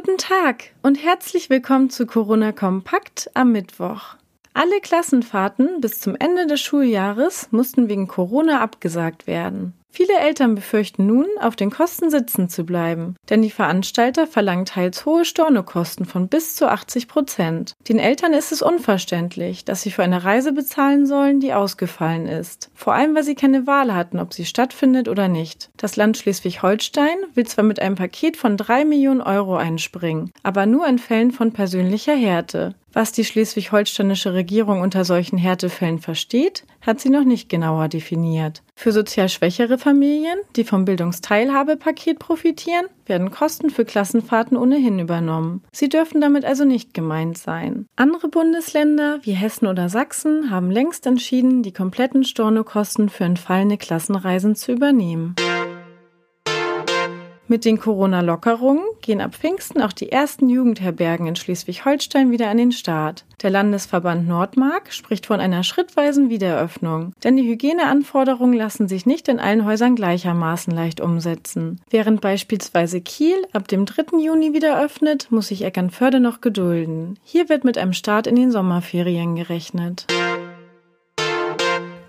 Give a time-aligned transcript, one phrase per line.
[0.00, 4.14] Guten Tag und herzlich willkommen zu Corona Kompakt am Mittwoch.
[4.54, 9.72] Alle Klassenfahrten bis zum Ende des Schuljahres mussten wegen Corona abgesagt werden.
[9.90, 15.04] Viele Eltern befürchten nun, auf den Kosten sitzen zu bleiben, denn die Veranstalter verlangen teils
[15.06, 17.74] hohe Stornokosten von bis zu 80 Prozent.
[17.88, 22.70] Den Eltern ist es unverständlich, dass sie für eine Reise bezahlen sollen, die ausgefallen ist.
[22.74, 25.70] Vor allem, weil sie keine Wahl hatten, ob sie stattfindet oder nicht.
[25.76, 30.86] Das Land Schleswig-Holstein will zwar mit einem Paket von drei Millionen Euro einspringen, aber nur
[30.86, 32.74] in Fällen von persönlicher Härte.
[32.92, 38.62] Was die schleswig-holsteinische Regierung unter solchen Härtefällen versteht, hat sie noch nicht genauer definiert.
[38.80, 45.64] Für sozial schwächere Familien, die vom Bildungsteilhabepaket profitieren, werden Kosten für Klassenfahrten ohnehin übernommen.
[45.72, 47.86] Sie dürfen damit also nicht gemeint sein.
[47.96, 54.54] Andere Bundesländer wie Hessen oder Sachsen haben längst entschieden, die kompletten Stornokosten für entfallene Klassenreisen
[54.54, 55.34] zu übernehmen.
[57.50, 62.72] Mit den Corona-Lockerungen gehen ab Pfingsten auch die ersten Jugendherbergen in Schleswig-Holstein wieder an den
[62.72, 63.24] Start.
[63.42, 69.38] Der Landesverband Nordmark spricht von einer schrittweisen Wiederöffnung, denn die Hygieneanforderungen lassen sich nicht in
[69.38, 71.80] allen Häusern gleichermaßen leicht umsetzen.
[71.88, 74.18] Während beispielsweise Kiel ab dem 3.
[74.18, 77.18] Juni wieder öffnet, muss sich Eckernförde noch gedulden.
[77.24, 80.06] Hier wird mit einem Start in den Sommerferien gerechnet.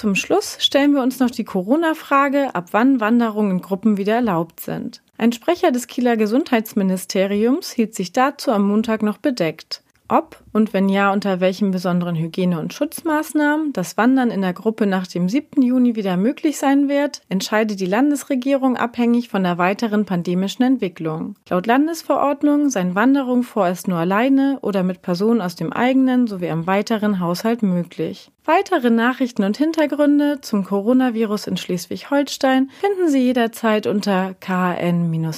[0.00, 4.60] Zum Schluss stellen wir uns noch die Corona-Frage, ab wann Wanderungen in Gruppen wieder erlaubt
[4.60, 5.02] sind.
[5.18, 9.82] Ein Sprecher des Kieler Gesundheitsministeriums hielt sich dazu am Montag noch bedeckt.
[10.10, 14.84] Ob und wenn ja, unter welchen besonderen Hygiene- und Schutzmaßnahmen das Wandern in der Gruppe
[14.86, 15.62] nach dem 7.
[15.62, 21.36] Juni wieder möglich sein wird, entscheidet die Landesregierung abhängig von der weiteren pandemischen Entwicklung.
[21.48, 26.66] Laut Landesverordnung seien Wanderungen vorerst nur alleine oder mit Personen aus dem eigenen sowie einem
[26.66, 28.32] weiteren Haushalt möglich.
[28.44, 35.28] Weitere Nachrichten und Hintergründe zum Coronavirus in Schleswig-Holstein finden Sie jederzeit unter kn-online.de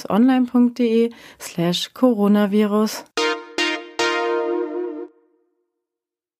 [1.39, 3.05] slash Coronavirus.